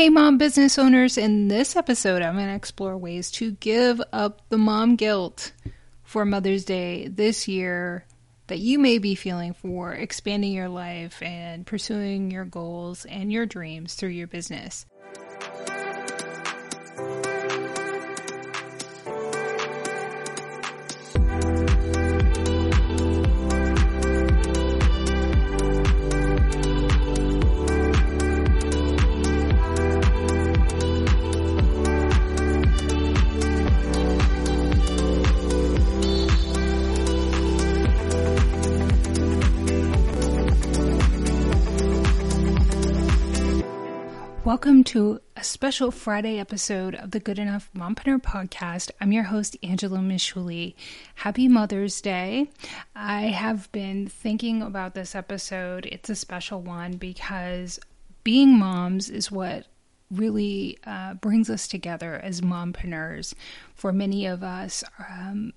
Hey, 0.00 0.08
mom 0.08 0.38
business 0.38 0.78
owners. 0.78 1.18
In 1.18 1.48
this 1.48 1.76
episode, 1.76 2.22
I'm 2.22 2.36
going 2.36 2.46
to 2.46 2.54
explore 2.54 2.96
ways 2.96 3.30
to 3.32 3.50
give 3.50 4.00
up 4.14 4.40
the 4.48 4.56
mom 4.56 4.96
guilt 4.96 5.52
for 6.04 6.24
Mother's 6.24 6.64
Day 6.64 7.08
this 7.08 7.46
year 7.46 8.06
that 8.46 8.60
you 8.60 8.78
may 8.78 8.96
be 8.96 9.14
feeling 9.14 9.52
for 9.52 9.92
expanding 9.92 10.54
your 10.54 10.70
life 10.70 11.20
and 11.20 11.66
pursuing 11.66 12.30
your 12.30 12.46
goals 12.46 13.04
and 13.04 13.30
your 13.30 13.44
dreams 13.44 13.92
through 13.92 14.08
your 14.08 14.26
business. 14.26 14.86
Welcome 44.50 44.82
to 44.86 45.20
a 45.36 45.44
special 45.44 45.92
Friday 45.92 46.40
episode 46.40 46.96
of 46.96 47.12
the 47.12 47.20
Good 47.20 47.38
Enough 47.38 47.70
Mompreneur 47.72 48.20
podcast. 48.20 48.90
I'm 49.00 49.12
your 49.12 49.22
host, 49.22 49.56
Angela 49.62 49.98
Mishuli. 49.98 50.74
Happy 51.14 51.46
Mother's 51.46 52.00
Day. 52.00 52.50
I 52.92 53.28
have 53.28 53.70
been 53.70 54.08
thinking 54.08 54.60
about 54.60 54.94
this 54.96 55.14
episode. 55.14 55.86
It's 55.86 56.10
a 56.10 56.16
special 56.16 56.60
one 56.60 56.94
because 56.94 57.78
being 58.24 58.58
moms 58.58 59.08
is 59.08 59.30
what 59.30 59.66
really 60.10 60.78
uh, 60.84 61.14
brings 61.14 61.48
us 61.48 61.68
together 61.68 62.16
as 62.16 62.40
mompreneurs. 62.40 63.34
For 63.76 63.92
many 63.92 64.26
of 64.26 64.42
us, 64.42 64.82
um, 64.98 65.52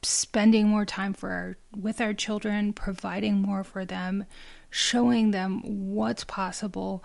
spending 0.00 0.68
more 0.68 0.86
time 0.86 1.12
for 1.12 1.30
our, 1.30 1.56
with 1.78 2.00
our 2.00 2.14
children, 2.14 2.72
providing 2.72 3.42
more 3.42 3.62
for 3.62 3.84
them, 3.84 4.24
showing 4.70 5.32
them 5.32 5.60
what's 5.94 6.24
possible 6.24 7.04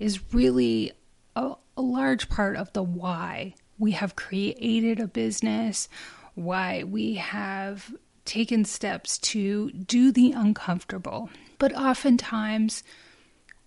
is 0.00 0.34
really 0.34 0.92
a, 1.36 1.54
a 1.76 1.82
large 1.82 2.28
part 2.28 2.56
of 2.56 2.72
the 2.72 2.82
why 2.82 3.54
we 3.78 3.92
have 3.92 4.16
created 4.16 4.98
a 4.98 5.06
business, 5.06 5.88
why 6.34 6.82
we 6.82 7.14
have 7.14 7.94
taken 8.24 8.64
steps 8.64 9.18
to 9.18 9.70
do 9.70 10.10
the 10.10 10.32
uncomfortable. 10.32 11.30
But 11.58 11.74
oftentimes, 11.76 12.82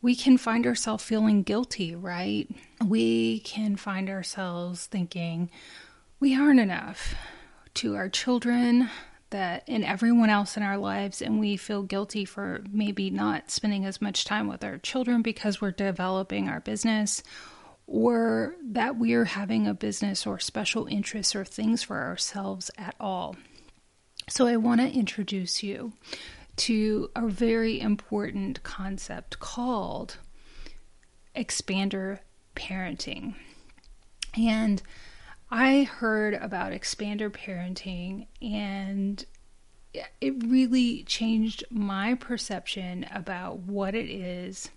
we 0.02 0.16
can 0.16 0.38
find 0.38 0.68
ourselves 0.68 1.04
feeling 1.04 1.44
guilty, 1.44 1.96
right? 1.96 2.50
We 2.86 3.40
can 3.40 3.76
find 3.76 4.10
ourselves 4.10 4.86
thinking 4.86 5.50
we 6.20 6.36
aren't 6.36 6.60
enough 6.60 7.16
to 7.76 7.96
our 7.96 8.10
children, 8.10 8.90
that 9.34 9.64
and 9.68 9.84
everyone 9.84 10.30
else 10.30 10.56
in 10.56 10.64
our 10.64 10.78
lives 10.78 11.22
and 11.22 11.40
we 11.40 11.58
feel 11.58 11.84
guilty 11.84 12.24
for 12.24 12.64
maybe 12.72 13.10
not 13.10 13.52
spending 13.52 13.86
as 13.86 14.02
much 14.02 14.26
time 14.26 14.48
with 14.48 14.64
our 14.64 14.78
children 14.78 15.22
because 15.22 15.60
we're 15.60 15.72
developing 15.72 16.48
our 16.48 16.62
business 16.62 17.22
or 17.86 18.56
that 18.64 18.98
we're 18.98 19.26
having 19.26 19.68
a 19.68 19.74
business 19.74 20.26
or 20.26 20.40
special 20.40 20.88
interests 20.88 21.36
or 21.36 21.44
things 21.44 21.84
for 21.84 22.02
ourselves 22.02 22.72
at 22.78 22.96
all. 23.00 23.36
So 24.30 24.48
I 24.48 24.56
want 24.56 24.80
to 24.80 24.90
introduce 24.90 25.62
you 25.62 25.94
to 26.56 27.10
a 27.16 27.28
very 27.28 27.82
important 27.82 28.64
concept 28.64 29.40
called 29.40 30.18
expander 31.36 32.20
parenting. 32.56 33.36
And 34.38 34.82
I 35.56 35.84
heard 35.84 36.34
about 36.34 36.72
expander 36.72 37.30
parenting 37.30 38.26
and 38.42 39.24
it 40.20 40.34
really 40.44 41.04
changed 41.04 41.64
my 41.70 42.16
perception 42.16 43.06
about 43.14 43.60
what 43.60 43.94
it 43.94 44.10
is 44.10 44.72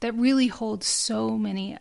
that 0.00 0.12
really 0.14 0.48
holds 0.48 0.86
so 0.86 1.38
many 1.38 1.78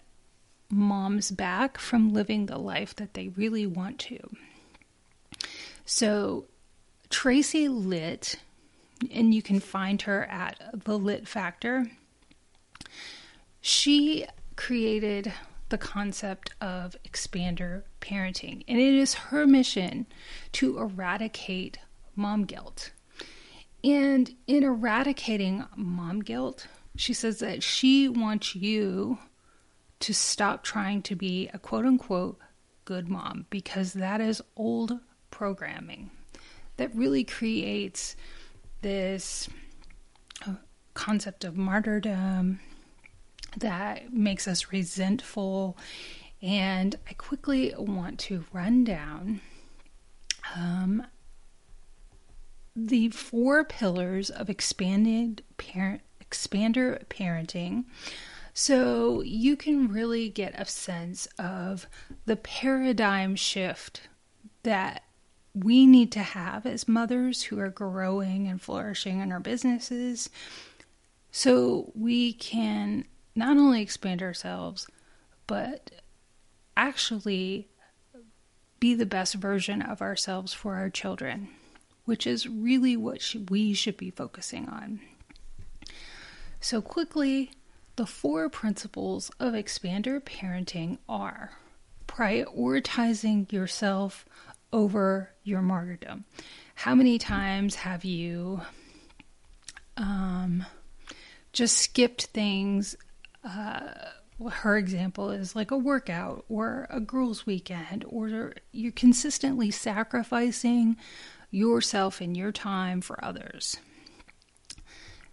moms 0.69 1.29
back 1.29 1.77
from 1.77 2.13
living 2.13 2.45
the 2.45 2.57
life 2.57 2.95
that 2.95 3.13
they 3.13 3.27
really 3.27 3.67
want 3.67 3.99
to. 3.99 4.19
So, 5.83 6.45
Tracy 7.09 7.67
Litt, 7.67 8.37
and 9.11 9.33
you 9.35 9.41
can 9.41 9.59
find 9.59 10.01
her 10.03 10.23
at 10.27 10.61
the 10.85 10.97
Litt 10.97 11.27
Factor, 11.27 11.91
she 13.59 14.25
created 14.55 15.33
the 15.69 15.77
concept 15.77 16.53
of 16.61 16.95
expander 17.03 17.83
parenting. 18.01 18.63
And 18.67 18.79
it 18.79 18.93
is 18.93 19.13
her 19.15 19.45
mission 19.45 20.05
to 20.53 20.77
eradicate 20.77 21.79
mom 22.15 22.45
guilt. 22.45 22.91
And 23.83 24.33
in 24.47 24.63
eradicating 24.63 25.65
mom 25.75 26.21
guilt, 26.21 26.67
she 26.95 27.13
says 27.13 27.39
that 27.39 27.63
she 27.63 28.07
wants 28.07 28.55
you 28.55 29.19
to 29.99 30.13
stop 30.13 30.63
trying 30.63 31.01
to 31.03 31.15
be 31.15 31.49
a 31.53 31.59
quote 31.59 31.85
unquote 31.85 32.39
good 32.85 33.09
mom 33.09 33.45
because 33.49 33.93
that 33.93 34.21
is 34.21 34.41
old 34.55 34.99
programming 35.31 36.09
that 36.77 36.95
really 36.95 37.23
creates 37.23 38.15
this 38.81 39.49
concept 40.93 41.43
of 41.43 41.57
martyrdom 41.57 42.59
that 43.59 44.13
makes 44.13 44.47
us 44.47 44.71
resentful. 44.71 45.77
And 46.41 46.95
I 47.09 47.13
quickly 47.13 47.73
want 47.77 48.19
to 48.19 48.45
run 48.53 48.83
down 48.83 49.41
um, 50.55 51.03
the 52.75 53.09
four 53.09 53.63
pillars 53.63 54.29
of 54.29 54.49
expanded 54.49 55.43
parent 55.57 56.01
expander 56.23 57.05
parenting 57.05 57.85
so 58.53 59.21
you 59.21 59.55
can 59.55 59.87
really 59.87 60.29
get 60.29 60.59
a 60.59 60.65
sense 60.65 61.25
of 61.39 61.87
the 62.25 62.35
paradigm 62.35 63.35
shift 63.35 64.01
that 64.63 65.03
we 65.53 65.85
need 65.85 66.11
to 66.11 66.19
have 66.19 66.65
as 66.65 66.87
mothers 66.87 67.43
who 67.43 67.59
are 67.59 67.69
growing 67.69 68.47
and 68.47 68.61
flourishing 68.61 69.21
in 69.21 69.31
our 69.31 69.39
businesses 69.39 70.29
so 71.31 71.91
we 71.95 72.33
can 72.33 73.05
not 73.37 73.55
only 73.55 73.81
expand 73.81 74.21
ourselves, 74.21 74.87
but 75.45 75.91
actually 76.75 77.67
be 78.79 78.95
the 78.95 79.05
best 79.05 79.35
version 79.35 79.81
of 79.81 80.01
ourselves 80.01 80.53
for 80.53 80.75
our 80.75 80.89
children, 80.89 81.47
which 82.05 82.25
is 82.25 82.47
really 82.47 82.97
what 82.97 83.35
we 83.49 83.73
should 83.73 83.95
be 83.95 84.09
focusing 84.09 84.67
on. 84.67 84.99
So, 86.59 86.81
quickly, 86.81 87.51
the 87.95 88.07
four 88.07 88.49
principles 88.49 89.29
of 89.39 89.53
expander 89.53 90.19
parenting 90.19 90.97
are 91.07 91.51
prioritizing 92.07 93.51
yourself 93.51 94.25
over 94.73 95.29
your 95.43 95.61
martyrdom. 95.61 96.25
How 96.75 96.95
many 96.95 97.17
times 97.19 97.75
have 97.75 98.03
you 98.03 98.61
um, 99.95 100.65
just 101.53 101.77
skipped 101.77 102.25
things 102.25 102.95
uh, 103.47 104.49
her 104.49 104.77
example 104.77 105.31
is 105.31 105.55
like 105.55 105.71
a 105.71 105.77
workout 105.77 106.45
or 106.49 106.87
a 106.89 106.99
girls' 106.99 107.45
weekend, 107.45 108.05
or 108.07 108.53
you're 108.71 108.91
consistently 108.91 109.71
sacrificing 109.71 110.97
yourself 111.49 112.21
and 112.21 112.35
your 112.35 112.51
time 112.51 113.01
for 113.01 113.23
others. 113.23 113.77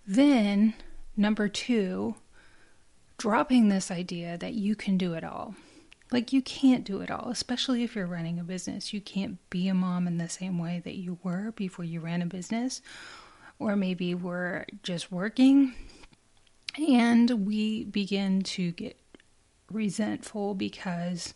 Then, 0.06 0.74
number 1.16 1.48
two, 1.48 2.14
dropping 3.18 3.68
this 3.68 3.90
idea 3.90 4.38
that 4.38 4.54
you 4.54 4.74
can 4.76 4.96
do 4.96 5.14
it 5.14 5.24
all. 5.24 5.54
Like, 6.12 6.32
you 6.32 6.42
can't 6.42 6.84
do 6.84 7.00
it 7.00 7.10
all, 7.10 7.28
especially 7.30 7.82
if 7.82 7.96
you're 7.96 8.06
running 8.06 8.38
a 8.38 8.44
business. 8.44 8.92
You 8.92 9.00
can't 9.00 9.38
be 9.50 9.68
a 9.68 9.74
mom 9.74 10.06
in 10.06 10.18
the 10.18 10.28
same 10.28 10.58
way 10.58 10.80
that 10.84 10.96
you 10.96 11.18
were 11.22 11.52
before 11.56 11.84
you 11.84 12.00
ran 12.00 12.22
a 12.22 12.26
business, 12.26 12.80
or 13.58 13.74
maybe 13.76 14.14
were 14.14 14.66
just 14.82 15.10
working 15.10 15.74
and 16.76 17.46
we 17.46 17.84
begin 17.84 18.42
to 18.42 18.72
get 18.72 18.98
resentful 19.70 20.54
because 20.54 21.34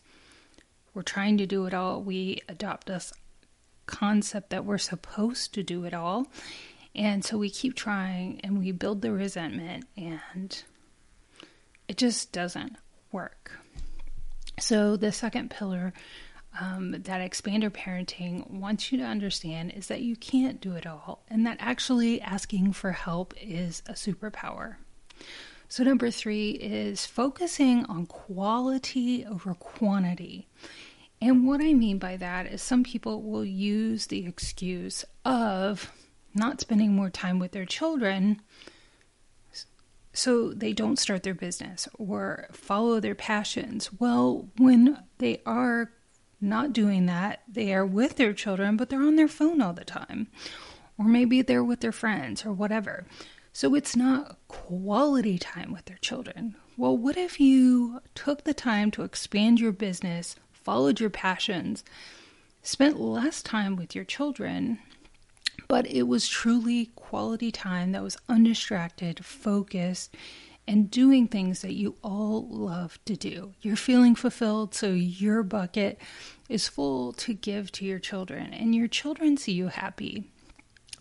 we're 0.94 1.02
trying 1.02 1.38
to 1.38 1.46
do 1.46 1.67
it 1.67 1.75
all. 1.75 2.02
We 2.02 2.40
adopt 2.49 2.87
this 2.87 3.12
concept 3.87 4.50
that 4.50 4.64
we're 4.64 4.79
supposed 4.79 5.55
to 5.55 5.62
do 5.62 5.85
it 5.85 5.94
all. 5.94 6.26
And 6.94 7.25
so 7.25 7.38
we 7.38 7.50
keep 7.50 7.75
trying 7.75 8.40
and 8.43 8.58
we 8.58 8.73
build 8.73 9.02
the 9.02 9.12
resentment, 9.12 9.85
and 9.96 10.62
it 11.87 11.96
just 11.96 12.32
doesn't 12.32 12.76
work. 13.12 13.52
So, 14.58 14.96
the 14.96 15.12
second 15.12 15.50
pillar 15.50 15.93
um, 16.61 16.91
that 16.91 17.20
expander 17.20 17.70
parenting 17.70 18.50
wants 18.50 18.91
you 18.91 18.99
to 18.99 19.05
understand 19.05 19.73
is 19.76 19.87
that 19.87 20.00
you 20.00 20.17
can't 20.17 20.61
do 20.61 20.73
it 20.73 20.87
all, 20.87 21.23
and 21.29 21.46
that 21.46 21.58
actually 21.61 22.20
asking 22.20 22.73
for 22.73 22.91
help 22.93 23.32
is 23.41 23.82
a 23.87 23.93
superpower. 23.93 24.76
So, 25.69 25.85
number 25.85 26.11
three 26.11 26.53
is 26.53 27.05
focusing 27.05 27.85
on 27.87 28.06
quality 28.06 29.25
over 29.26 29.55
quantity. 29.55 30.49
And 31.20 31.47
what 31.47 31.61
I 31.61 31.75
mean 31.75 31.99
by 31.99 32.17
that 32.17 32.47
is 32.47 32.62
some 32.62 32.85
people 32.85 33.23
will 33.23 33.44
use 33.44 34.06
the 34.06 34.26
excuse 34.26 35.05
of 35.25 35.93
not 36.35 36.61
spending 36.61 36.94
more 36.94 37.11
time 37.11 37.38
with 37.38 37.53
their 37.53 37.67
children 37.67 38.41
so 40.12 40.53
they 40.53 40.73
don't 40.73 40.99
start 40.99 41.23
their 41.23 41.35
business 41.35 41.88
or 41.99 42.49
follow 42.53 42.99
their 42.99 43.15
passions. 43.15 43.91
Well, 44.00 44.49
when 44.56 45.03
they 45.19 45.41
are 45.47 45.93
not 46.41 46.73
doing 46.73 47.06
that, 47.06 47.43
they 47.47 47.73
are 47.73 47.87
with 47.87 48.17
their 48.17 48.32
children, 48.32 48.76
but 48.76 48.88
they're 48.88 49.03
on 49.03 49.17
their 49.17 49.29
phone 49.29 49.61
all 49.61 49.73
the 49.73 49.85
time. 49.85 50.29
Or 50.99 51.05
maybe 51.05 51.43
they're 51.43 51.62
with 51.62 51.81
their 51.81 51.93
friends 51.93 52.44
or 52.44 52.53
whatever. 52.53 53.06
So 53.58 53.75
it's 53.75 53.96
not 53.96 54.37
quality 54.46 55.37
time 55.37 55.72
with 55.72 55.87
their 55.87 55.96
children. 55.96 56.55
Well, 56.76 56.96
what 56.96 57.16
if 57.16 57.40
you 57.40 58.00
took 58.14 58.44
the 58.44 58.55
time 58.55 58.93
to 58.93 59.02
expand 59.02 59.58
your 59.58 59.72
business, 59.72 60.37
followed 60.52 61.00
your 61.00 61.10
passions, 61.10 61.82
spent 62.62 63.00
less 63.00 63.43
time 63.43 63.75
with 63.75 63.96
your 63.96 64.05
children, 64.05 64.78
but 65.66 65.88
it 65.88 66.05
was 66.05 66.28
truly 66.28 66.93
quality 66.94 67.50
time 67.50 67.90
that 67.90 68.05
was 68.05 68.16
undistracted, 68.28 69.25
focused, 69.25 70.14
and 70.69 70.88
doing 70.88 71.26
things 71.26 71.60
that 71.62 71.75
you 71.75 71.96
all 72.00 72.46
love 72.49 73.00
to 73.06 73.16
do. 73.16 73.55
You're 73.60 73.75
feeling 73.75 74.14
fulfilled, 74.14 74.72
so 74.72 74.93
your 74.93 75.43
bucket 75.43 76.00
is 76.49 76.69
full 76.69 77.12
to 77.14 77.34
give 77.34 77.72
to 77.72 77.84
your 77.84 77.99
children, 77.99 78.55
and 78.55 78.72
your 78.72 78.87
children 78.87 79.37
see 79.37 79.50
you 79.50 79.66
happy. 79.66 80.31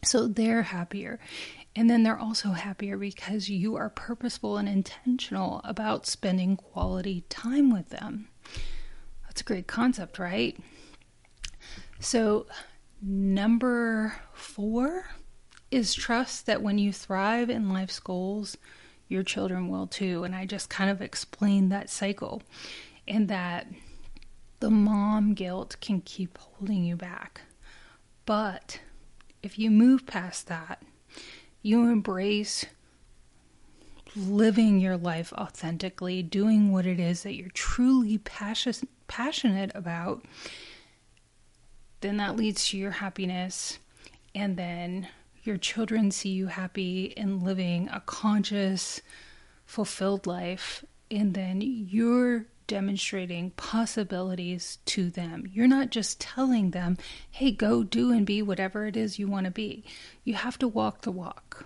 So 0.03 0.27
they're 0.27 0.63
happier. 0.63 1.19
And 1.77 1.91
then 1.91 2.01
they're 2.01 2.17
also 2.17 2.53
happier 2.53 2.97
because 2.97 3.49
you 3.49 3.75
are 3.75 3.91
purposeful 3.91 4.57
and 4.57 4.67
intentional 4.67 5.61
about 5.63 6.07
spending 6.07 6.57
quality 6.57 7.23
time 7.29 7.71
with 7.71 7.89
them. 7.89 8.29
That's 9.23 9.41
a 9.41 9.43
great 9.43 9.67
concept, 9.67 10.17
right? 10.17 10.57
So, 11.99 12.47
number 12.99 14.15
four 14.33 15.05
is 15.69 15.93
trust 15.93 16.47
that 16.47 16.63
when 16.63 16.79
you 16.79 16.91
thrive 16.91 17.51
in 17.51 17.69
life's 17.69 17.99
goals, 17.99 18.57
your 19.07 19.21
children 19.21 19.69
will 19.69 19.85
too. 19.85 20.23
And 20.23 20.33
I 20.33 20.47
just 20.47 20.71
kind 20.71 20.89
of 20.89 20.99
explained 20.99 21.71
that 21.71 21.91
cycle 21.91 22.41
and 23.07 23.27
that 23.27 23.67
the 24.61 24.71
mom 24.71 25.35
guilt 25.35 25.75
can 25.79 26.01
keep 26.01 26.39
holding 26.39 26.83
you 26.83 26.95
back. 26.95 27.41
But 28.25 28.79
if 29.43 29.59
you 29.59 29.69
move 29.69 30.07
past 30.07 30.47
that, 30.47 30.81
you 31.67 31.89
embrace 31.89 32.65
living 34.15 34.79
your 34.79 34.95
life 34.95 35.33
authentically, 35.33 36.23
doing 36.23 36.71
what 36.71 36.85
it 36.85 36.97
is 36.97 37.23
that 37.23 37.35
you're 37.35 37.49
truly 37.49 38.17
passion, 38.19 38.87
passionate 39.07 39.71
about, 39.75 40.23
then 41.99 42.15
that 42.17 42.37
leads 42.37 42.69
to 42.69 42.77
your 42.77 42.91
happiness. 42.91 43.79
And 44.33 44.55
then 44.55 45.09
your 45.43 45.57
children 45.57 46.09
see 46.11 46.29
you 46.29 46.47
happy 46.47 47.13
and 47.17 47.43
living 47.43 47.89
a 47.91 47.99
conscious, 47.99 49.01
fulfilled 49.65 50.25
life. 50.25 50.85
And 51.11 51.33
then 51.33 51.61
you're 51.61 52.45
demonstrating 52.67 53.51
possibilities 53.51 54.79
to 54.85 55.09
them. 55.09 55.49
You're 55.51 55.67
not 55.67 55.89
just 55.89 56.19
telling 56.19 56.71
them, 56.71 56.97
hey, 57.31 57.51
go 57.51 57.83
do 57.83 58.11
and 58.11 58.25
be 58.25 58.41
whatever 58.41 58.85
it 58.85 58.95
is 58.95 59.17
you 59.17 59.27
want 59.27 59.45
to 59.45 59.51
be. 59.51 59.83
You 60.23 60.35
have 60.35 60.59
to 60.59 60.67
walk 60.67 61.01
the 61.01 61.11
walk. 61.11 61.65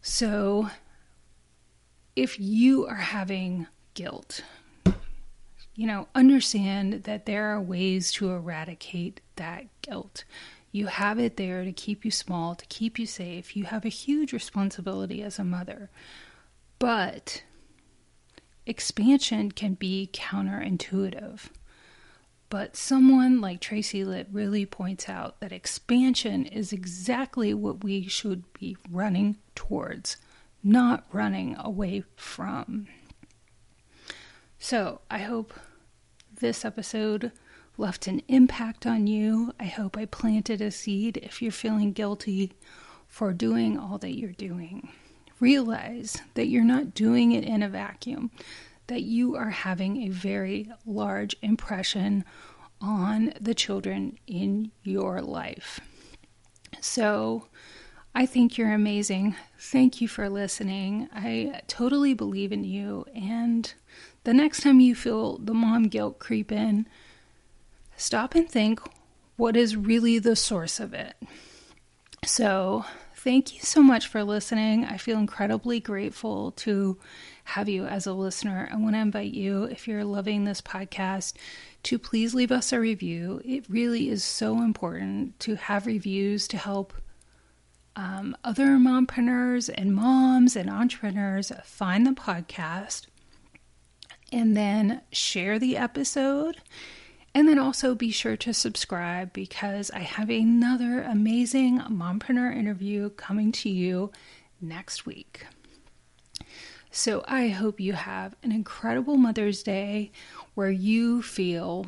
So, 0.00 0.70
if 2.14 2.38
you 2.38 2.86
are 2.86 2.94
having 2.94 3.66
guilt, 3.94 4.42
you 5.74 5.86
know, 5.86 6.08
understand 6.14 7.04
that 7.04 7.26
there 7.26 7.54
are 7.54 7.60
ways 7.60 8.12
to 8.12 8.30
eradicate 8.30 9.20
that 9.36 9.66
guilt. 9.82 10.24
You 10.72 10.86
have 10.86 11.18
it 11.18 11.36
there 11.36 11.64
to 11.64 11.72
keep 11.72 12.04
you 12.04 12.10
small, 12.10 12.54
to 12.54 12.66
keep 12.66 12.98
you 12.98 13.06
safe. 13.06 13.56
You 13.56 13.64
have 13.64 13.84
a 13.84 13.90
huge 13.90 14.32
responsibility 14.32 15.22
as 15.22 15.38
a 15.38 15.44
mother. 15.44 15.90
But 16.78 17.42
expansion 18.66 19.52
can 19.52 19.74
be 19.74 20.10
counterintuitive. 20.12 21.48
But 22.48 22.76
someone 22.76 23.40
like 23.40 23.60
Tracy 23.60 24.04
Litt 24.04 24.28
really 24.30 24.66
points 24.66 25.08
out 25.08 25.40
that 25.40 25.52
expansion 25.52 26.46
is 26.46 26.72
exactly 26.72 27.52
what 27.54 27.82
we 27.82 28.06
should 28.06 28.44
be 28.52 28.76
running 28.90 29.36
towards, 29.54 30.16
not 30.62 31.04
running 31.12 31.56
away 31.58 32.04
from. 32.14 32.86
So 34.58 35.00
I 35.10 35.18
hope 35.18 35.54
this 36.38 36.64
episode 36.64 37.32
left 37.78 38.06
an 38.06 38.22
impact 38.28 38.86
on 38.86 39.06
you. 39.06 39.52
I 39.58 39.64
hope 39.64 39.96
I 39.96 40.06
planted 40.06 40.60
a 40.60 40.70
seed 40.70 41.16
if 41.18 41.42
you're 41.42 41.52
feeling 41.52 41.92
guilty 41.92 42.52
for 43.08 43.32
doing 43.32 43.78
all 43.78 43.98
that 43.98 44.16
you're 44.16 44.32
doing 44.32 44.88
realize 45.40 46.20
that 46.34 46.46
you're 46.46 46.64
not 46.64 46.94
doing 46.94 47.32
it 47.32 47.44
in 47.44 47.62
a 47.62 47.68
vacuum, 47.68 48.30
that 48.86 49.02
you 49.02 49.36
are 49.36 49.50
having 49.50 50.02
a 50.02 50.08
very 50.08 50.70
large 50.84 51.36
impression 51.42 52.24
on 52.80 53.32
the 53.40 53.54
children 53.54 54.18
in 54.26 54.70
your 54.82 55.20
life. 55.22 55.80
So, 56.80 57.46
I 58.14 58.24
think 58.24 58.56
you're 58.56 58.72
amazing. 58.72 59.36
Thank 59.58 60.00
you 60.00 60.08
for 60.08 60.30
listening. 60.30 61.08
I 61.14 61.60
totally 61.66 62.14
believe 62.14 62.50
in 62.50 62.64
you. 62.64 63.04
And 63.14 63.72
the 64.24 64.32
next 64.32 64.62
time 64.62 64.80
you 64.80 64.94
feel 64.94 65.36
the 65.36 65.52
mom 65.52 65.84
guilt 65.84 66.18
creep 66.18 66.50
in, 66.50 66.86
stop 67.94 68.34
and 68.34 68.48
think 68.48 68.80
what 69.36 69.54
is 69.54 69.76
really 69.76 70.18
the 70.18 70.34
source 70.34 70.80
of 70.80 70.94
it. 70.94 71.14
So, 72.24 72.86
Thank 73.26 73.56
you 73.56 73.60
so 73.62 73.82
much 73.82 74.06
for 74.06 74.22
listening. 74.22 74.84
I 74.84 74.98
feel 74.98 75.18
incredibly 75.18 75.80
grateful 75.80 76.52
to 76.52 76.96
have 77.42 77.68
you 77.68 77.84
as 77.84 78.06
a 78.06 78.12
listener. 78.12 78.68
I 78.70 78.76
want 78.76 78.94
to 78.94 79.00
invite 79.00 79.34
you, 79.34 79.64
if 79.64 79.88
you're 79.88 80.04
loving 80.04 80.44
this 80.44 80.60
podcast, 80.60 81.32
to 81.82 81.98
please 81.98 82.36
leave 82.36 82.52
us 82.52 82.72
a 82.72 82.78
review. 82.78 83.42
It 83.44 83.68
really 83.68 84.10
is 84.10 84.22
so 84.22 84.62
important 84.62 85.40
to 85.40 85.56
have 85.56 85.88
reviews 85.88 86.46
to 86.46 86.56
help 86.56 86.92
um, 87.96 88.36
other 88.44 88.76
mompreneurs 88.76 89.68
and 89.74 89.92
moms 89.92 90.54
and 90.54 90.70
entrepreneurs 90.70 91.50
find 91.64 92.06
the 92.06 92.12
podcast 92.12 93.06
and 94.30 94.56
then 94.56 95.00
share 95.10 95.58
the 95.58 95.76
episode 95.76 96.58
and 97.36 97.46
then 97.46 97.58
also 97.58 97.94
be 97.94 98.10
sure 98.10 98.34
to 98.34 98.54
subscribe 98.54 99.30
because 99.34 99.90
I 99.90 99.98
have 99.98 100.30
another 100.30 101.02
amazing 101.02 101.80
mompreneur 101.80 102.56
interview 102.56 103.10
coming 103.10 103.52
to 103.52 103.68
you 103.68 104.10
next 104.58 105.04
week. 105.04 105.44
So 106.90 107.22
I 107.28 107.48
hope 107.48 107.78
you 107.78 107.92
have 107.92 108.36
an 108.42 108.52
incredible 108.52 109.18
Mother's 109.18 109.62
Day 109.62 110.12
where 110.54 110.70
you 110.70 111.20
feel 111.20 111.84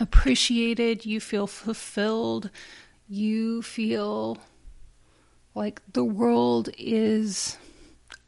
appreciated, 0.00 1.04
you 1.04 1.20
feel 1.20 1.46
fulfilled, 1.46 2.48
you 3.06 3.60
feel 3.60 4.38
like 5.54 5.82
the 5.92 6.02
world 6.02 6.70
is 6.78 7.58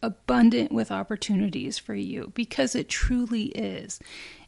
abundant 0.02 0.72
with 0.72 0.90
opportunities 0.90 1.78
for 1.78 1.94
you 1.94 2.32
because 2.34 2.74
it 2.74 2.88
truly 2.88 3.46
is. 3.46 3.98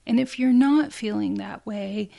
And 0.06 0.18
if 0.20 0.38
you're 0.38 0.52
not 0.52 0.92
feeling 0.92 1.34
that 1.34 1.64
way, 1.66 2.10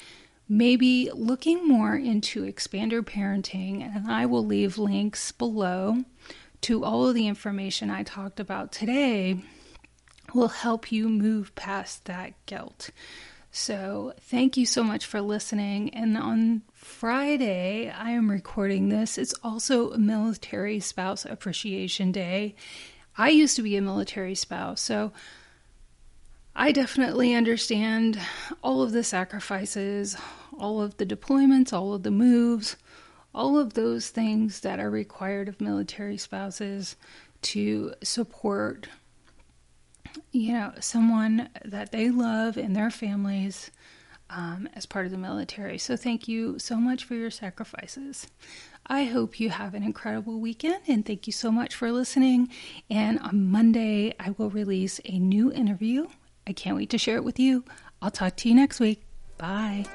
maybe 0.48 1.09
looking 1.13 1.67
more 1.67 1.95
into 1.95 2.43
expander 2.43 3.01
parenting, 3.01 3.81
and 3.83 4.12
I 4.12 4.25
will 4.25 4.45
leave 4.45 4.77
links 4.77 5.31
below 5.31 6.03
to 6.62 6.83
all 6.83 7.07
of 7.07 7.15
the 7.15 7.27
information 7.27 7.89
I 7.89 8.03
talked 8.03 8.39
about 8.39 8.71
today, 8.71 9.41
will 10.33 10.50
help 10.50 10.91
you 10.91 11.09
move 11.09 11.55
past 11.55 12.05
that 12.05 12.33
guilt. 12.45 12.89
So, 13.51 14.13
thank 14.19 14.57
you 14.57 14.65
so 14.65 14.83
much 14.83 15.05
for 15.05 15.21
listening. 15.21 15.91
And 15.93 16.15
on 16.15 16.62
Friday, 16.74 17.89
I 17.89 18.12
am 18.12 18.29
recording 18.29 18.89
this. 18.89 19.17
It's 19.17 19.33
also 19.43 19.98
Military 19.98 20.79
Spouse 20.79 21.25
Appreciation 21.25 22.12
Day. 22.12 22.55
I 23.19 23.29
used 23.29 23.57
to 23.57 23.61
be 23.61 23.75
a 23.75 23.81
military 23.81 24.33
spouse, 24.33 24.79
so 24.79 25.11
I 26.55 26.71
definitely 26.71 27.35
understand 27.35 28.17
all 28.63 28.81
of 28.81 28.93
the 28.93 29.03
sacrifices, 29.03 30.15
all 30.57 30.81
of 30.81 30.95
the 30.95 31.05
deployments, 31.05 31.73
all 31.73 31.93
of 31.93 32.03
the 32.03 32.11
moves, 32.11 32.77
all 33.35 33.59
of 33.59 33.73
those 33.73 34.07
things 34.07 34.61
that 34.61 34.79
are 34.79 34.89
required 34.89 35.49
of 35.49 35.59
military 35.59 36.15
spouses 36.15 36.95
to 37.41 37.93
support 38.01 38.88
you 40.31 40.53
know 40.53 40.71
someone 40.79 41.49
that 41.65 41.91
they 41.91 42.09
love 42.09 42.55
and 42.55 42.73
their 42.73 42.89
families 42.89 43.69
um, 44.29 44.69
as 44.75 44.85
part 44.85 45.05
of 45.05 45.11
the 45.11 45.17
military. 45.17 45.77
So 45.77 45.97
thank 45.97 46.29
you 46.29 46.57
so 46.57 46.77
much 46.77 47.03
for 47.03 47.15
your 47.15 47.31
sacrifices. 47.31 48.27
I 48.89 49.03
hope 49.03 49.39
you 49.39 49.51
have 49.51 49.75
an 49.75 49.84
incredible 49.84 50.39
weekend 50.39 50.79
and 50.88 51.05
thank 51.05 51.27
you 51.27 51.34
so 51.34 51.51
much 51.51 51.75
for 51.75 51.91
listening. 51.91 52.50
And 52.89 53.19
on 53.19 53.50
Monday, 53.50 54.15
I 54.19 54.31
will 54.31 54.50
release 54.50 55.00
a 55.05 55.19
new 55.19 55.51
interview. 55.51 56.08
I 56.48 56.53
can't 56.53 56.75
wait 56.75 56.89
to 56.89 56.98
share 56.98 57.17
it 57.17 57.24
with 57.24 57.39
you. 57.39 57.63
I'll 58.01 58.10
talk 58.10 58.36
to 58.38 58.50
you 58.50 58.55
next 58.55 58.79
week. 58.79 59.03
Bye. 59.38 59.86